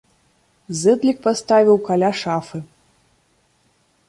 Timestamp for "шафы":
2.23-2.57